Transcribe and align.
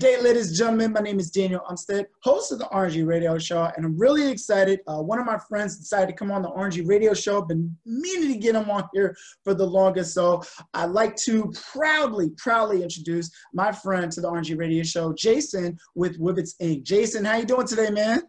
day, 0.00 0.18
ladies 0.18 0.48
and 0.48 0.56
gentlemen. 0.56 0.92
My 0.94 1.00
name 1.00 1.20
is 1.20 1.30
Daniel 1.30 1.60
Umstead, 1.68 2.06
host 2.22 2.52
of 2.52 2.58
the 2.58 2.64
RNG 2.64 3.06
Radio 3.06 3.36
Show, 3.36 3.70
and 3.76 3.84
I'm 3.84 3.98
really 3.98 4.30
excited. 4.30 4.80
Uh, 4.86 5.02
one 5.02 5.18
of 5.18 5.26
my 5.26 5.36
friends 5.36 5.76
decided 5.76 6.06
to 6.06 6.14
come 6.14 6.30
on 6.30 6.40
the 6.40 6.48
RNG 6.48 6.88
Radio 6.88 7.12
Show. 7.12 7.42
Been 7.42 7.76
meaning 7.84 8.32
to 8.32 8.38
get 8.38 8.54
him 8.54 8.70
on 8.70 8.88
here 8.94 9.14
for 9.44 9.52
the 9.52 9.66
longest, 9.66 10.14
so 10.14 10.42
I'd 10.72 10.86
like 10.86 11.16
to 11.16 11.52
proudly, 11.72 12.30
proudly 12.38 12.82
introduce 12.82 13.30
my 13.52 13.72
friend 13.72 14.10
to 14.12 14.22
the 14.22 14.30
RNG 14.30 14.56
Radio 14.56 14.82
Show, 14.84 15.12
Jason 15.12 15.78
with 15.94 16.18
Wibbets 16.18 16.54
Inc. 16.62 16.82
Jason, 16.82 17.26
how 17.26 17.36
you 17.36 17.44
doing 17.44 17.66
today, 17.66 17.90
man? 17.90 18.22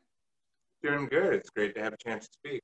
Doing 0.83 1.07
good. 1.07 1.35
It's 1.35 1.49
great 1.51 1.73
to 1.75 1.81
have 1.83 1.93
a 1.93 1.97
chance 2.03 2.27
to 2.27 2.33
speak. 2.33 2.61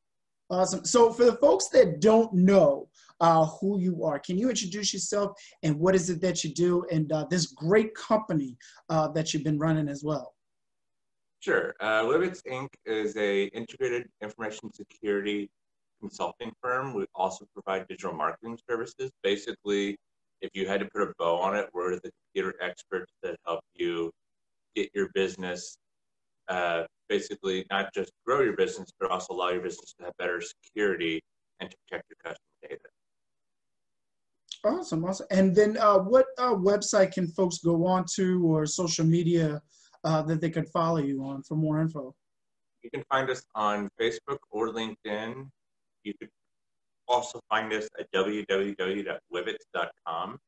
Awesome. 0.49 0.85
So, 0.85 1.11
for 1.11 1.25
the 1.25 1.35
folks 1.35 1.67
that 1.69 1.99
don't 1.99 2.33
know 2.33 2.87
uh, 3.19 3.45
who 3.45 3.79
you 3.79 4.03
are, 4.05 4.17
can 4.17 4.37
you 4.37 4.49
introduce 4.49 4.93
yourself 4.93 5.37
and 5.63 5.77
what 5.77 5.93
is 5.93 6.09
it 6.09 6.21
that 6.21 6.43
you 6.43 6.53
do 6.53 6.85
and 6.91 7.11
uh, 7.11 7.25
this 7.29 7.47
great 7.47 7.93
company 7.95 8.57
uh, 8.89 9.09
that 9.09 9.33
you've 9.33 9.43
been 9.43 9.59
running 9.59 9.89
as 9.89 10.03
well? 10.03 10.35
Sure. 11.39 11.75
Uh, 11.81 12.03
Inc. 12.03 12.69
is 12.85 13.15
a 13.17 13.45
integrated 13.47 14.07
information 14.21 14.71
security 14.73 15.49
consulting 15.99 16.51
firm. 16.61 16.93
We 16.93 17.05
also 17.13 17.45
provide 17.53 17.87
digital 17.87 18.13
marketing 18.13 18.57
services. 18.69 19.11
Basically, 19.23 19.97
if 20.41 20.49
you 20.53 20.67
had 20.67 20.79
to 20.79 20.87
put 20.93 21.01
a 21.01 21.13
bow 21.19 21.37
on 21.37 21.55
it, 21.55 21.67
we're 21.73 21.95
the 21.95 22.11
computer 22.33 22.55
experts 22.61 23.11
that 23.23 23.35
help 23.45 23.61
you 23.73 24.11
get 24.75 24.89
your 24.93 25.09
business 25.13 25.77
uh, 26.49 26.83
basically 27.09 27.65
not 27.69 27.93
just 27.93 28.11
grow 28.25 28.41
your 28.41 28.55
business, 28.55 28.89
but 28.99 29.11
also 29.11 29.33
allow 29.33 29.49
your 29.49 29.61
business 29.61 29.93
to 29.97 30.05
have 30.05 30.13
better 30.17 30.41
security 30.41 31.21
and 31.59 31.69
to 31.69 31.75
protect 31.87 32.09
your 32.09 32.17
customer 32.23 32.39
data. 32.61 32.79
Awesome, 34.63 35.03
awesome. 35.05 35.27
And 35.31 35.55
then 35.55 35.77
uh, 35.77 35.99
what 35.99 36.25
uh, 36.37 36.55
website 36.55 37.13
can 37.13 37.27
folks 37.27 37.59
go 37.59 37.85
on 37.85 38.05
to 38.15 38.43
or 38.45 38.65
social 38.65 39.05
media 39.05 39.61
uh, 40.03 40.23
that 40.23 40.41
they 40.41 40.49
could 40.49 40.67
follow 40.69 40.97
you 40.97 41.23
on 41.23 41.43
for 41.43 41.55
more 41.55 41.79
info? 41.79 42.13
You 42.83 42.89
can 42.91 43.05
find 43.09 43.29
us 43.29 43.43
on 43.55 43.89
Facebook 43.99 44.39
or 44.49 44.69
LinkedIn. 44.69 45.47
You 46.03 46.13
could 46.19 46.29
also 47.07 47.39
find 47.49 47.71
us 47.73 47.87
at 47.99 48.11
www.wibbets.com, 48.11 50.39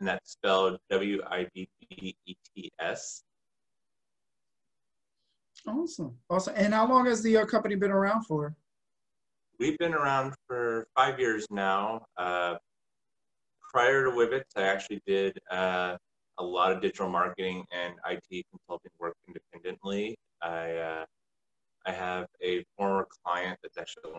and 0.00 0.08
that's 0.08 0.32
spelled 0.32 0.78
W 0.90 1.20
I 1.30 1.46
B 1.54 1.68
B 1.80 2.16
E 2.26 2.34
T 2.54 2.70
S. 2.80 3.22
Awesome, 5.66 6.16
awesome. 6.28 6.54
And 6.56 6.74
how 6.74 6.88
long 6.88 7.06
has 7.06 7.22
the 7.22 7.36
uh, 7.36 7.44
company 7.46 7.74
been 7.76 7.90
around 7.90 8.24
for? 8.24 8.54
We've 9.58 9.78
been 9.78 9.94
around 9.94 10.34
for 10.48 10.86
five 10.96 11.20
years 11.20 11.46
now. 11.50 12.04
Uh, 12.16 12.56
prior 13.72 14.04
to 14.04 14.10
Wibbets, 14.10 14.56
I 14.56 14.62
actually 14.62 15.00
did 15.06 15.38
uh, 15.50 15.96
a 16.38 16.44
lot 16.44 16.72
of 16.72 16.82
digital 16.82 17.08
marketing 17.08 17.64
and 17.70 17.94
IT 18.10 18.44
consulting 18.50 18.90
work 18.98 19.14
independently. 19.28 20.16
I 20.42 20.72
uh, 20.72 21.04
I 21.86 21.92
have 21.92 22.26
a 22.42 22.64
former 22.76 23.06
client 23.24 23.58
that's 23.62 23.78
actually 23.78 24.12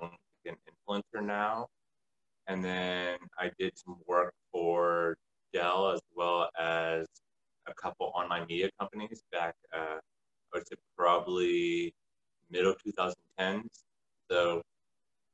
an 0.46 0.56
influencer 0.70 1.26
now, 1.26 1.68
and 2.48 2.64
then 2.64 3.18
I 3.38 3.52
did 3.60 3.78
some 3.78 3.98
work 4.08 4.34
for 4.52 5.18
Dell 5.54 5.92
as 5.92 6.02
well 6.16 6.50
as 6.60 7.06
a 7.68 7.74
couple 7.74 8.12
online 8.16 8.46
media 8.48 8.70
companies 8.80 9.24
back 9.32 9.56
uh, 9.76 10.00
I 10.54 10.60
would 10.60 10.68
say 10.68 10.76
probably 10.98 11.94
middle 12.50 12.76
2010s. 12.86 13.68
So 14.30 14.62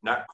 not 0.02 0.26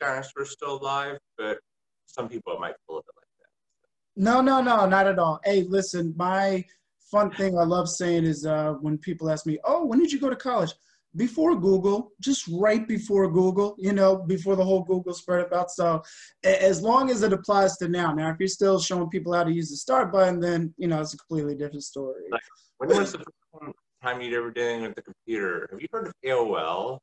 quite 0.00 0.08
dinosaurs 0.08 0.52
still 0.52 0.80
alive, 0.80 1.18
but 1.38 1.58
some 2.06 2.28
people 2.28 2.56
might 2.58 2.74
feel 2.86 2.98
a 2.98 3.00
bit 3.00 3.14
like 3.16 3.26
that. 3.40 4.22
No, 4.22 4.40
no, 4.40 4.62
no, 4.62 4.86
not 4.86 5.06
at 5.06 5.18
all. 5.18 5.40
Hey, 5.44 5.64
listen, 5.68 6.14
my 6.16 6.64
fun 7.10 7.30
thing 7.32 7.58
I 7.58 7.64
love 7.64 7.88
saying 7.88 8.24
is 8.24 8.46
uh, 8.46 8.74
when 8.80 8.98
people 8.98 9.30
ask 9.30 9.46
me, 9.46 9.58
"Oh, 9.64 9.84
when 9.84 9.98
did 9.98 10.12
you 10.12 10.20
go 10.20 10.30
to 10.30 10.36
college?" 10.36 10.72
Before 11.14 11.54
Google, 11.54 12.12
just 12.22 12.48
right 12.48 12.88
before 12.88 13.30
Google, 13.30 13.76
you 13.78 13.92
know, 13.92 14.16
before 14.16 14.56
the 14.56 14.64
whole 14.64 14.82
Google 14.82 15.12
spread 15.12 15.44
about. 15.44 15.70
So, 15.70 16.02
as 16.42 16.80
long 16.80 17.10
as 17.10 17.22
it 17.22 17.34
applies 17.34 17.76
to 17.78 17.88
now. 17.88 18.14
Now, 18.14 18.30
if 18.30 18.36
you're 18.38 18.48
still 18.48 18.80
showing 18.80 19.10
people 19.10 19.34
how 19.34 19.44
to 19.44 19.52
use 19.52 19.68
the 19.68 19.76
start 19.76 20.10
button, 20.10 20.40
then 20.40 20.72
you 20.78 20.88
know 20.88 21.02
it's 21.02 21.12
a 21.12 21.18
completely 21.18 21.54
different 21.54 21.84
story. 21.84 22.22
Like, 22.30 22.40
when 22.78 22.88
was 22.98 23.12
the 23.12 23.18
first 23.18 23.76
time 24.02 24.20
you'd 24.20 24.34
ever 24.34 24.50
done 24.50 24.64
anything 24.64 24.82
with 24.88 24.96
the 24.96 25.02
computer. 25.02 25.68
Have 25.70 25.80
you 25.80 25.86
heard 25.92 26.08
of 26.08 26.14
AOL? 26.24 26.98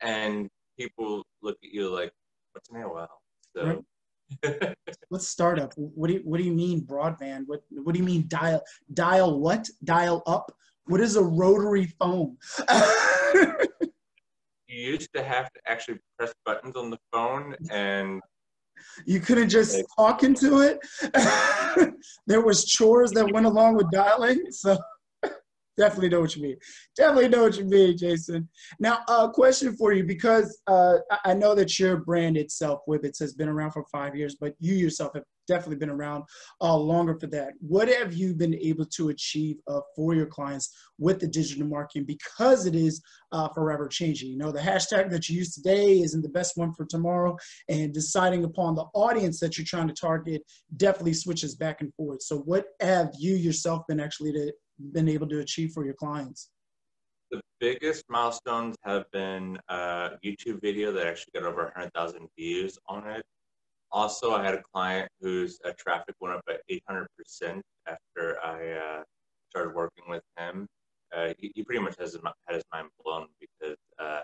And 0.00 0.48
people 0.78 1.24
look 1.42 1.58
at 1.62 1.72
you 1.72 1.88
like, 1.90 2.12
what's 2.52 2.68
an 2.70 2.76
AOL? 2.76 3.06
So. 3.56 3.84
What's 5.08 5.28
startup? 5.28 5.72
What 5.76 6.06
do 6.08 6.14
you 6.14 6.20
What 6.24 6.38
do 6.38 6.44
you 6.44 6.52
mean 6.52 6.86
broadband? 6.86 7.44
What 7.46 7.62
What 7.70 7.94
do 7.94 7.98
you 7.98 8.04
mean 8.04 8.26
dial 8.28 8.62
dial 8.94 9.40
what? 9.40 9.68
Dial 9.82 10.22
up? 10.26 10.52
What 10.86 11.00
is 11.00 11.16
a 11.16 11.22
rotary 11.22 11.86
phone? 11.98 12.36
you 14.68 14.92
used 14.92 15.12
to 15.14 15.22
have 15.22 15.52
to 15.52 15.60
actually 15.66 15.98
press 16.16 16.32
buttons 16.44 16.76
on 16.76 16.90
the 16.90 16.98
phone, 17.12 17.56
and 17.70 18.20
you 19.04 19.20
couldn't 19.20 19.48
just 19.48 19.82
talk 19.96 20.22
into 20.22 20.60
it. 20.60 20.78
there 22.26 22.40
was 22.40 22.64
chores 22.64 23.10
that 23.12 23.32
went 23.32 23.46
along 23.46 23.76
with 23.76 23.90
dialing, 23.90 24.50
so 24.50 24.78
definitely 25.76 26.08
know 26.08 26.20
what 26.20 26.36
you 26.36 26.42
mean. 26.42 26.56
Definitely 26.96 27.28
know 27.28 27.42
what 27.44 27.58
you 27.58 27.64
mean, 27.64 27.96
Jason. 27.96 28.48
Now, 28.78 29.00
a 29.08 29.12
uh, 29.12 29.28
question 29.30 29.76
for 29.76 29.92
you 29.92 30.04
because 30.04 30.60
uh, 30.66 30.98
I 31.24 31.34
know 31.34 31.54
that 31.54 31.78
your 31.78 31.98
brand 31.98 32.36
itself, 32.36 32.80
Wibbets, 32.88 33.18
has 33.20 33.34
been 33.34 33.48
around 33.48 33.72
for 33.72 33.84
five 33.90 34.14
years, 34.16 34.36
but 34.40 34.54
you 34.60 34.74
yourself 34.74 35.12
have 35.14 35.24
definitely 35.50 35.76
been 35.76 35.90
around 35.90 36.22
uh, 36.60 36.76
longer 36.76 37.18
for 37.18 37.26
that. 37.26 37.54
What 37.60 37.88
have 37.88 38.12
you 38.12 38.34
been 38.34 38.54
able 38.54 38.86
to 38.86 39.08
achieve 39.08 39.56
uh, 39.66 39.80
for 39.96 40.14
your 40.14 40.26
clients 40.26 40.72
with 40.98 41.18
the 41.18 41.26
digital 41.26 41.66
marketing 41.66 42.04
because 42.04 42.66
it 42.66 42.76
is 42.76 43.02
uh, 43.32 43.48
forever 43.48 43.88
changing? 43.88 44.30
You 44.30 44.38
know, 44.38 44.52
the 44.52 44.60
hashtag 44.60 45.10
that 45.10 45.28
you 45.28 45.38
use 45.38 45.52
today 45.52 46.00
isn't 46.00 46.22
the 46.22 46.28
best 46.28 46.56
one 46.56 46.72
for 46.74 46.84
tomorrow, 46.84 47.36
and 47.68 47.92
deciding 47.92 48.44
upon 48.44 48.76
the 48.76 48.84
audience 48.94 49.40
that 49.40 49.58
you're 49.58 49.64
trying 49.64 49.88
to 49.88 49.94
target 49.94 50.42
definitely 50.76 51.14
switches 51.14 51.56
back 51.56 51.80
and 51.80 51.92
forth. 51.94 52.22
So, 52.22 52.38
what 52.38 52.66
have 52.80 53.10
you 53.18 53.34
yourself 53.34 53.82
been 53.88 53.98
actually 53.98 54.32
to, 54.32 54.52
been 54.92 55.08
able 55.08 55.28
to 55.28 55.40
achieve 55.40 55.72
for 55.72 55.84
your 55.84 55.94
clients? 55.94 56.50
The 57.30 57.40
biggest 57.60 58.04
milestones 58.08 58.76
have 58.82 59.04
been 59.12 59.58
a 59.68 60.12
YouTube 60.24 60.60
video 60.60 60.90
that 60.92 61.06
actually 61.06 61.32
got 61.34 61.44
over 61.44 61.64
100,000 61.64 62.28
views 62.36 62.78
on 62.88 63.06
it. 63.08 63.24
Also, 63.92 64.32
I 64.32 64.44
had 64.44 64.54
a 64.54 64.62
client 64.72 65.08
whose 65.20 65.58
uh, 65.64 65.72
traffic 65.78 66.14
went 66.20 66.34
up 66.34 66.42
by 66.46 66.56
800% 66.70 67.60
after 67.86 68.38
I 68.42 68.72
uh, 68.72 69.02
started 69.50 69.74
working 69.74 70.04
with 70.08 70.22
him. 70.36 70.66
Uh, 71.14 71.34
he, 71.38 71.50
he, 71.54 71.64
pretty 71.64 71.82
much 71.82 71.96
has 71.98 72.12
his, 72.12 72.22
had 72.46 72.54
his 72.54 72.64
mind 72.72 72.88
blown 73.04 73.26
because 73.40 73.78
uh, 73.98 74.20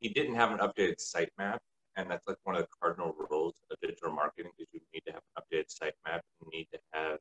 he 0.00 0.10
didn't 0.10 0.34
have 0.34 0.52
an 0.52 0.58
updated 0.58 0.96
sitemap. 0.98 1.58
And 1.96 2.10
that's 2.10 2.26
like 2.28 2.36
one 2.44 2.56
of 2.56 2.62
the 2.62 2.68
cardinal 2.78 3.14
rules 3.30 3.54
of 3.70 3.78
digital 3.80 4.12
marketing 4.12 4.52
is 4.58 4.66
you 4.72 4.80
need 4.92 5.02
to 5.06 5.12
have 5.12 5.22
an 5.34 5.42
updated 5.42 5.66
sitemap. 5.68 6.20
You 6.40 6.48
need 6.52 6.68
to 6.72 6.78
have 6.92 7.18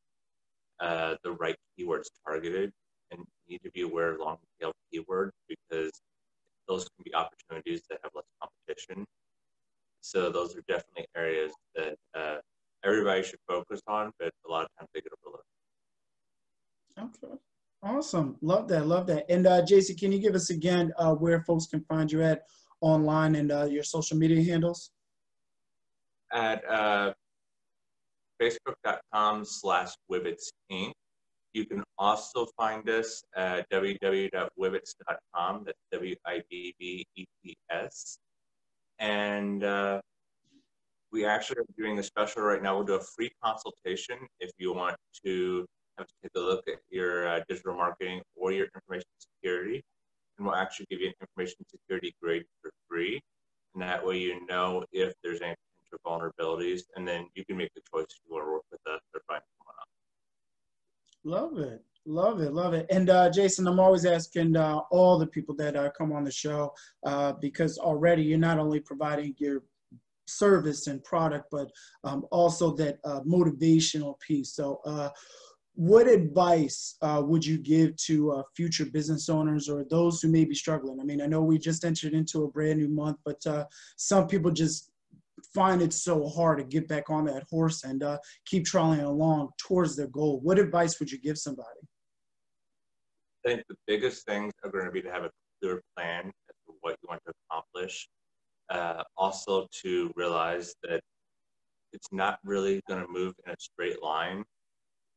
uh, 0.79 1.15
the 1.23 1.31
right 1.33 1.55
keywords 1.77 2.07
targeted 2.25 2.71
and 3.11 3.21
need 3.47 3.59
to 3.63 3.71
be 3.71 3.81
aware 3.81 4.13
of 4.13 4.19
long 4.19 4.37
tail 4.59 4.71
keywords 4.93 5.31
because 5.47 5.91
those 6.67 6.83
can 6.83 7.03
be 7.03 7.13
opportunities 7.13 7.81
that 7.89 7.99
have 8.03 8.11
less 8.15 8.25
competition. 8.41 9.05
So 10.01 10.29
those 10.29 10.55
are 10.55 10.63
definitely 10.67 11.07
areas 11.15 11.51
that 11.75 11.95
uh, 12.15 12.37
everybody 12.83 13.23
should 13.23 13.39
focus 13.47 13.81
on, 13.87 14.11
but 14.19 14.31
a 14.47 14.51
lot 14.51 14.63
of 14.63 14.69
times 14.77 14.89
they 14.93 15.01
get 15.01 15.11
overlooked. 15.23 15.45
Okay. 16.99 17.35
Awesome. 17.83 18.37
Love 18.41 18.67
that. 18.69 18.87
Love 18.87 19.05
that. 19.07 19.25
And 19.29 19.45
uh, 19.45 19.63
Jason, 19.63 19.95
can 19.95 20.11
you 20.11 20.19
give 20.19 20.33
us 20.33 20.49
again 20.49 20.91
uh, 20.97 21.13
where 21.13 21.41
folks 21.41 21.67
can 21.67 21.81
find 21.81 22.11
you 22.11 22.23
at 22.23 22.43
online 22.81 23.35
and 23.35 23.51
uh, 23.51 23.65
your 23.65 23.83
social 23.83 24.17
media 24.17 24.43
handles? 24.43 24.91
At 26.33 26.67
uh, 26.69 27.13
facebook.com 28.41 29.45
slash 29.45 29.91
Wibbets 30.11 30.49
Inc. 30.71 30.93
You 31.53 31.65
can 31.65 31.83
also 31.97 32.45
find 32.57 32.89
us 32.89 33.23
at 33.35 33.69
www.wibbets.com. 33.69 35.63
That's 35.65 35.79
W-I-B-B-E-T-S. 35.93 36.57
And 38.99 39.63
uh, 39.63 40.01
we 41.11 41.25
actually 41.25 41.59
are 41.59 41.65
doing 41.77 41.97
a 41.99 42.03
special 42.03 42.41
right 42.41 42.61
now. 42.61 42.75
We'll 42.75 42.83
do 42.83 42.95
a 42.95 42.99
free 43.15 43.31
consultation 43.41 44.17
if 44.41 44.51
you 44.57 44.73
want 44.73 44.97
to 45.23 45.65
have 45.97 46.07
to 46.07 46.13
take 46.23 46.31
a 46.35 46.39
look 46.39 46.67
at 46.67 46.79
your 46.89 47.27
uh, 47.27 47.39
digital 47.47 47.73
marketing 47.75 48.21
or 48.35 48.51
your 48.51 48.67
information 48.75 49.07
security. 49.19 49.81
And 50.37 50.45
we'll 50.45 50.57
actually 50.57 50.87
give 50.89 50.99
you 50.99 51.07
an 51.07 51.13
information 51.21 51.55
security 51.69 52.13
grade 52.21 52.43
for 52.61 52.69
free. 52.89 53.21
And 53.73 53.81
that 53.81 54.05
way 54.05 54.17
you 54.17 54.45
know 54.45 54.83
if 54.91 55.13
there's 55.23 55.41
any 55.41 55.55
vulnerabilities, 56.05 56.81
and 56.95 57.07
then 57.07 57.27
you 57.35 57.45
can 57.45 57.57
make 57.57 57.73
the 57.73 57.81
choice 57.91 58.05
if 58.09 58.19
you 58.27 58.35
want 58.35 58.45
to 58.45 58.51
work 58.51 58.63
with 58.71 58.81
us 58.87 59.01
or 59.13 59.21
find 59.27 59.41
someone 59.57 59.75
else. 59.79 59.89
Love 61.23 61.73
it. 61.73 61.83
Love 62.07 62.39
it, 62.39 62.53
love 62.53 62.75
it. 62.75 62.85
And 62.91 63.09
uh, 63.09 63.31
Jason, 63.31 63.67
I'm 63.67 63.79
always 63.79 64.05
asking 64.05 64.55
uh, 64.55 64.77
all 64.91 65.17
the 65.17 65.25
people 65.25 65.55
that 65.55 65.75
uh, 65.75 65.89
come 65.97 66.11
on 66.11 66.23
the 66.23 66.31
show 66.31 66.71
uh, 67.03 67.33
because 67.33 67.79
already 67.79 68.21
you're 68.21 68.37
not 68.37 68.59
only 68.59 68.79
providing 68.79 69.33
your 69.39 69.63
service 70.27 70.85
and 70.85 71.03
product, 71.03 71.47
but 71.51 71.71
um, 72.03 72.25
also 72.31 72.75
that 72.75 72.99
uh, 73.05 73.21
motivational 73.21 74.19
piece. 74.19 74.53
So, 74.53 74.81
uh, 74.85 75.09
what 75.73 76.07
advice 76.07 76.95
would 77.01 77.45
you 77.45 77.57
give 77.57 77.97
to 77.97 78.41
future 78.55 78.85
business 78.85 79.27
owners 79.27 79.67
or 79.67 79.83
those 79.89 80.21
who 80.21 80.29
may 80.29 80.45
be 80.45 80.55
struggling? 80.55 81.01
I 81.01 81.03
mean, 81.03 81.21
I 81.21 81.25
know 81.25 81.41
we 81.41 81.59
just 81.59 81.83
entered 81.83 82.13
into 82.13 82.45
a 82.45 82.47
brand 82.49 82.79
new 82.79 82.87
month, 82.87 83.17
but 83.25 83.43
some 83.97 84.25
people 84.25 84.51
just 84.51 84.91
find 85.53 85.81
it 85.81 85.93
so 85.93 86.27
hard 86.27 86.57
to 86.59 86.63
get 86.63 86.87
back 86.87 87.09
on 87.09 87.25
that 87.25 87.43
horse 87.49 87.83
and 87.83 88.03
uh, 88.03 88.17
keep 88.45 88.65
trolling 88.65 89.01
along 89.01 89.49
towards 89.57 89.95
their 89.95 90.07
goal. 90.07 90.39
What 90.41 90.59
advice 90.59 90.99
would 90.99 91.11
you 91.11 91.19
give 91.19 91.37
somebody? 91.37 91.67
I 93.45 93.49
think 93.49 93.63
the 93.69 93.75
biggest 93.85 94.25
things 94.25 94.53
are 94.63 94.71
going 94.71 94.85
to 94.85 94.91
be 94.91 95.01
to 95.01 95.11
have 95.11 95.23
a 95.23 95.31
clear 95.61 95.81
plan 95.95 96.27
as 96.27 96.55
to 96.65 96.73
what 96.81 96.95
you 97.01 97.09
want 97.09 97.21
to 97.27 97.33
accomplish. 97.49 98.07
Uh, 98.69 99.03
also, 99.15 99.67
to 99.83 100.11
realize 100.15 100.73
that 100.81 100.99
it's 101.93 102.07
not 102.11 102.39
really 102.43 102.81
going 102.87 102.99
to 102.99 103.07
move 103.11 103.33
in 103.45 103.51
a 103.51 103.55
straight 103.59 104.01
line 104.01 104.43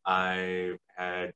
I 0.08 0.72
had 0.96 1.32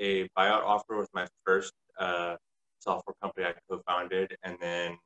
a 0.00 0.28
buyout 0.36 0.64
offer 0.64 0.96
with 0.96 1.08
my 1.14 1.26
first 1.46 1.72
uh, 2.00 2.34
software 2.80 3.14
company 3.22 3.46
I 3.46 3.54
co-founded, 3.70 4.36
and 4.42 4.56
then 4.60 4.98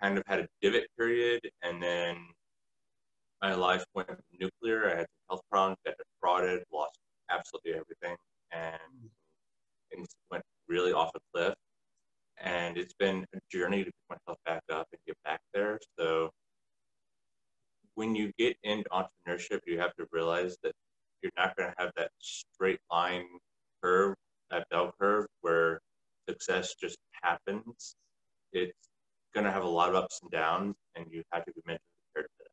kind 0.00 0.18
of 0.18 0.24
had 0.26 0.40
a 0.40 0.48
divot 0.62 0.86
period, 0.98 1.40
and 1.62 1.82
then 1.82 2.16
my 3.42 3.54
life 3.54 3.84
went 3.94 4.10
nuclear. 4.38 4.86
I 4.86 4.96
had 4.96 5.06
some 5.06 5.28
health 5.30 5.42
problems, 5.50 5.78
got 5.84 5.94
defrauded, 5.96 6.64
lost 6.72 6.98
absolutely 7.30 7.72
everything, 7.72 8.16
and 8.52 9.10
things 9.92 10.08
went 10.30 10.44
really 10.68 10.92
off 10.92 11.10
a 11.14 11.20
cliff. 11.32 11.54
And 12.40 12.76
it's 12.76 12.94
been 12.94 13.26
a 13.34 13.38
journey 13.50 13.84
to 13.84 13.90
pick 13.90 14.18
myself 14.18 14.38
back 14.46 14.62
up 14.72 14.86
and 14.92 15.00
get 15.06 15.16
back 15.24 15.40
there. 15.52 15.78
So 15.98 16.30
when 17.94 18.14
you 18.14 18.32
get 18.38 18.56
into 18.62 18.88
entrepreneurship, 18.90 19.60
you 19.66 19.78
have 19.80 19.94
to 19.96 20.06
realize 20.12 20.56
that 20.62 20.72
you're 21.22 21.32
not 21.36 21.56
going 21.56 21.70
to 21.70 21.74
have 21.78 21.90
that 21.96 22.10
straight 22.20 22.78
line 22.92 23.26
curve, 23.82 24.14
that 24.50 24.68
bell 24.70 24.92
curve 25.00 25.26
where 25.40 25.80
success 26.28 26.74
just 26.80 26.98
happens. 27.22 27.96
It's 28.52 28.87
going 29.34 29.44
to 29.44 29.52
have 29.52 29.64
a 29.64 29.68
lot 29.68 29.88
of 29.88 29.94
ups 29.94 30.20
and 30.22 30.30
downs, 30.30 30.76
and 30.96 31.06
you 31.10 31.22
have 31.32 31.44
to 31.44 31.52
be 31.52 31.60
mentally 31.66 31.82
prepared 32.12 32.30
for 32.36 32.44
that. 32.44 32.48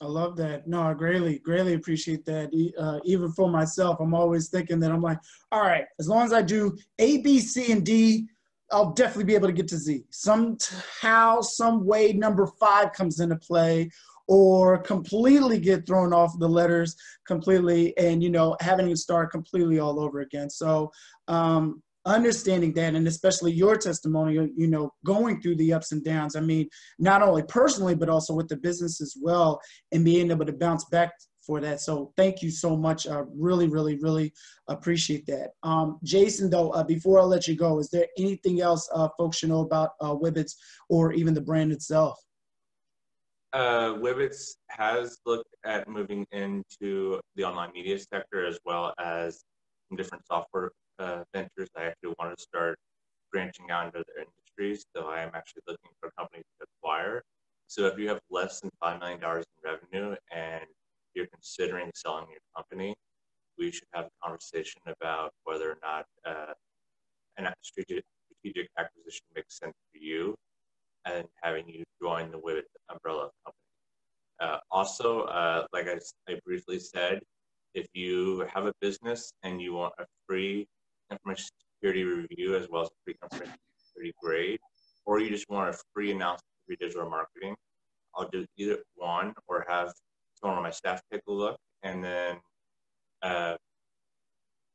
I 0.00 0.08
love 0.08 0.36
that. 0.36 0.68
No, 0.68 0.82
I 0.82 0.94
greatly, 0.94 1.38
greatly 1.40 1.74
appreciate 1.74 2.24
that. 2.26 2.50
Uh, 2.78 3.00
even 3.04 3.32
for 3.32 3.48
myself, 3.48 3.98
I'm 4.00 4.14
always 4.14 4.48
thinking 4.48 4.78
that 4.80 4.92
I'm 4.92 5.02
like, 5.02 5.18
all 5.50 5.62
right, 5.62 5.84
as 5.98 6.08
long 6.08 6.24
as 6.24 6.32
I 6.32 6.42
do 6.42 6.76
A, 6.98 7.18
B, 7.18 7.40
C, 7.40 7.72
and 7.72 7.84
D, 7.84 8.28
I'll 8.70 8.92
definitely 8.92 9.24
be 9.24 9.34
able 9.34 9.48
to 9.48 9.54
get 9.54 9.66
to 9.68 9.78
Z. 9.78 10.04
Somehow, 10.10 11.40
some 11.40 11.84
way, 11.86 12.12
number 12.12 12.46
five 12.60 12.92
comes 12.92 13.18
into 13.18 13.36
play, 13.36 13.90
or 14.28 14.78
completely 14.78 15.58
get 15.58 15.86
thrown 15.86 16.12
off 16.12 16.38
the 16.38 16.48
letters 16.48 16.94
completely 17.26 17.96
and 17.96 18.22
you 18.22 18.30
know 18.30 18.56
having 18.60 18.86
to 18.86 18.96
start 18.96 19.32
completely 19.32 19.78
all 19.78 19.98
over 19.98 20.20
again 20.20 20.48
so 20.50 20.92
um, 21.28 21.82
understanding 22.08 22.72
that 22.72 22.94
and 22.94 23.06
especially 23.06 23.52
your 23.52 23.76
testimony 23.76 24.50
you 24.56 24.66
know 24.66 24.90
going 25.04 25.40
through 25.40 25.56
the 25.56 25.72
ups 25.72 25.92
and 25.92 26.04
downs. 26.04 26.36
I 26.36 26.40
mean 26.40 26.68
not 26.98 27.22
only 27.22 27.42
personally 27.42 27.94
but 27.94 28.08
also 28.08 28.34
with 28.34 28.48
the 28.48 28.56
business 28.56 29.00
as 29.00 29.14
well 29.20 29.60
and 29.92 30.04
being 30.04 30.30
able 30.30 30.46
to 30.46 30.52
bounce 30.52 30.84
back 30.86 31.12
for 31.46 31.60
that. 31.60 31.80
So 31.80 32.12
thank 32.16 32.42
you 32.42 32.50
so 32.50 32.76
much. 32.76 33.06
I 33.06 33.22
really 33.36 33.68
really 33.68 33.98
really 33.98 34.32
appreciate 34.68 35.26
that. 35.26 35.50
Um, 35.62 35.98
jason 36.02 36.50
though 36.50 36.70
uh, 36.70 36.84
before 36.84 37.20
i 37.20 37.22
let 37.22 37.46
you 37.46 37.56
go 37.56 37.78
is 37.78 37.90
there 37.90 38.06
anything 38.18 38.60
else 38.60 38.88
uh, 38.94 39.08
folks 39.18 39.38
should 39.38 39.50
know 39.50 39.60
about 39.60 39.90
uh, 40.00 40.14
Wibbets 40.14 40.52
or 40.88 41.12
even 41.12 41.34
the 41.34 41.40
brand 41.40 41.72
itself? 41.72 42.18
Uh, 43.52 43.94
Wibbets 43.94 44.56
has 44.68 45.18
looked 45.24 45.54
at 45.64 45.88
moving 45.88 46.26
into 46.32 47.18
the 47.36 47.44
online 47.44 47.72
media 47.72 47.98
sector 47.98 48.46
as 48.46 48.58
well 48.66 48.92
as 48.98 49.42
some 49.88 49.96
different 49.96 50.26
software 50.26 50.70
uh, 50.98 51.24
ventures. 51.34 51.68
I 51.76 51.84
actually 51.84 52.14
want 52.18 52.36
to 52.36 52.42
start 52.42 52.78
branching 53.32 53.70
out 53.70 53.86
into 53.86 53.98
other 53.98 54.26
industries, 54.26 54.84
so 54.94 55.08
I 55.08 55.22
am 55.22 55.30
actually 55.34 55.62
looking 55.66 55.90
for 56.00 56.10
companies 56.18 56.44
to 56.60 56.66
acquire. 56.76 57.22
So 57.66 57.86
if 57.86 57.98
you 57.98 58.08
have 58.08 58.20
less 58.30 58.60
than 58.60 58.70
$5 58.82 59.00
million 59.00 59.20
in 59.22 59.44
revenue 59.64 60.16
and 60.32 60.64
you're 61.14 61.26
considering 61.32 61.90
selling 61.94 62.26
your 62.30 62.40
company, 62.56 62.94
we 63.58 63.70
should 63.70 63.88
have 63.92 64.06
a 64.06 64.10
conversation 64.22 64.80
about 64.86 65.32
whether 65.44 65.72
or 65.72 65.78
not 65.82 66.06
uh, 66.26 66.54
an 67.36 67.52
strategic, 67.62 68.04
strategic 68.30 68.70
acquisition 68.78 69.24
makes 69.34 69.58
sense 69.58 69.74
for 69.92 69.98
you 69.98 70.34
and 71.04 71.26
having 71.42 71.68
you 71.68 71.84
join 72.00 72.30
the 72.30 72.38
Wibbets 72.38 72.64
umbrella 72.90 73.30
company. 73.44 73.58
Uh, 74.40 74.58
also, 74.70 75.22
uh, 75.22 75.66
like 75.72 75.86
I, 75.88 75.98
I, 76.30 76.38
briefly 76.44 76.78
said, 76.78 77.20
if 77.74 77.86
you 77.92 78.46
have 78.52 78.66
a 78.66 78.72
business 78.80 79.32
and 79.42 79.60
you 79.60 79.74
want 79.74 79.94
a 79.98 80.04
free 80.26 80.66
information 81.10 81.46
security 81.76 82.04
review 82.04 82.56
as 82.56 82.68
well 82.70 82.82
as 82.82 82.88
a 82.88 82.92
free 83.04 83.14
information 83.22 83.56
security 83.78 84.14
grade, 84.22 84.60
or 85.06 85.20
you 85.20 85.30
just 85.30 85.48
want 85.48 85.74
a 85.74 85.78
free 85.94 86.12
announcement 86.12 86.44
for 86.66 86.76
digital 86.76 87.08
marketing, 87.08 87.54
I'll 88.14 88.28
do 88.28 88.44
either 88.56 88.78
one 88.94 89.34
or 89.46 89.64
have 89.68 89.92
someone 90.34 90.58
on 90.58 90.64
my 90.64 90.70
staff 90.70 91.00
take 91.12 91.22
a 91.28 91.32
look, 91.32 91.58
and 91.82 92.02
then 92.02 92.36
uh, 93.22 93.56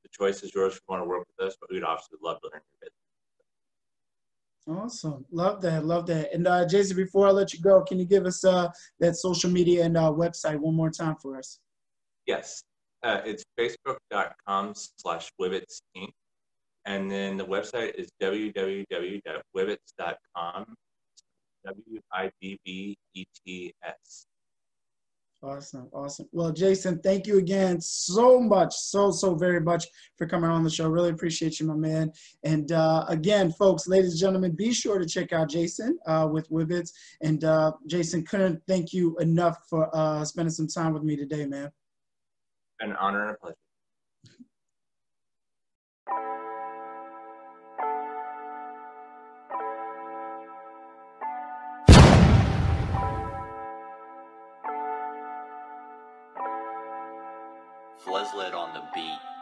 the 0.04 0.10
choice 0.12 0.44
is 0.44 0.54
yours 0.54 0.74
if 0.74 0.80
you 0.80 0.94
want 0.94 1.04
to 1.04 1.08
work 1.08 1.26
with 1.38 1.48
us. 1.48 1.56
But 1.60 1.70
we'd 1.72 1.84
obviously 1.84 2.18
love 2.24 2.40
to 2.42 2.50
learn 2.52 2.62
your 2.62 2.80
business. 2.82 2.98
Awesome. 4.66 5.26
Love 5.32 5.62
that. 5.62 5.86
Love 5.86 6.08
that. 6.08 6.34
And 6.34 6.48
uh, 6.48 6.66
Jason, 6.66 6.96
before 6.96 7.28
I 7.28 7.32
let 7.32 7.54
you 7.54 7.60
go, 7.62 7.84
can 7.84 8.00
you 8.00 8.06
give 8.06 8.26
us 8.26 8.46
uh, 8.46 8.70
that 9.00 9.18
social 9.18 9.50
media 9.50 9.84
and 9.84 9.98
uh, 9.98 10.12
website 10.12 10.58
one 10.58 10.76
more 10.76 10.90
time 10.90 11.16
for 11.22 11.38
us? 11.38 11.60
Yes. 12.26 12.64
Uh, 13.04 13.20
it's 13.26 13.44
facebook.com 13.60 14.74
slash 14.74 15.30
Wibbets 15.40 15.82
Inc. 15.98 16.14
And 16.86 17.10
then 17.10 17.38
the 17.38 17.46
website 17.46 17.96
is 17.96 18.12
www.wibbets.com. 18.22 20.76
W 21.66 22.02
I 22.12 22.30
B 22.42 22.60
B 22.66 22.98
E 23.14 23.24
T 23.46 23.74
S. 23.84 24.26
Awesome, 25.44 25.90
awesome. 25.92 26.28
Well, 26.32 26.54
Jason, 26.54 27.00
thank 27.00 27.28
you 27.28 27.38
again 27.38 27.82
so 27.82 28.40
much, 28.40 28.74
so, 28.74 29.12
so 29.12 29.36
very 29.36 29.60
much 29.60 29.86
for 30.18 30.26
coming 30.26 30.50
on 30.50 30.64
the 30.64 30.70
show. 30.70 30.88
Really 30.88 31.10
appreciate 31.10 31.60
you, 31.60 31.68
my 31.68 31.76
man. 31.76 32.14
And 32.46 32.72
uh, 32.72 33.04
again, 33.10 33.52
folks, 33.52 33.86
ladies 33.86 34.12
and 34.12 34.22
gentlemen, 34.22 34.56
be 34.56 34.72
sure 34.72 35.00
to 35.00 35.06
check 35.06 35.34
out 35.34 35.50
Jason 35.50 36.00
uh, 36.08 36.30
with 36.32 36.50
Wibbets. 36.50 36.92
And 37.22 37.44
uh, 37.44 37.74
Jason, 37.88 38.24
couldn't 38.24 38.62
thank 38.70 38.94
you 38.94 39.18
enough 39.18 39.58
for 39.70 39.94
uh, 39.94 40.24
spending 40.24 40.54
some 40.54 40.68
time 40.68 40.94
with 40.94 41.04
me 41.04 41.18
today, 41.18 41.46
man. 41.46 41.70
An 42.80 42.96
honor 42.98 43.28
and 43.28 43.32
a 43.32 43.38
pleasure. 43.38 43.58
Fleslet 58.06 58.54
on 58.54 58.74
the 58.74 58.82
beat. 58.94 59.33